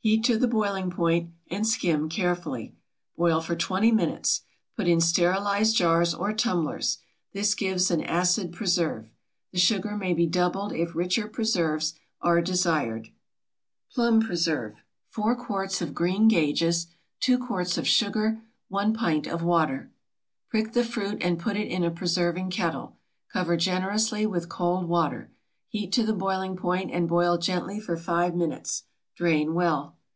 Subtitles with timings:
[0.00, 2.74] Heat to the boiling point and skim carefully.
[3.18, 4.40] Boil for twenty minutes.
[4.74, 6.96] Put in sterilized jars or tumblers.
[7.34, 9.10] This gives an acid preserve.
[9.52, 13.08] The sugar may be doubled if richer preserves are desired.
[13.92, 14.76] PLUM PRESERVE.
[15.08, 16.86] 4 quarts of green gages.
[17.20, 18.40] 2 quarts of sugar.
[18.68, 19.90] 1 pint of water.
[20.48, 22.96] Prick the fruit and put it in a preserving kettle.
[23.30, 25.30] Cover generously with cold water.
[25.68, 28.84] Heat to the boiling point and boil gently for five minutes.
[29.14, 29.96] Drain well.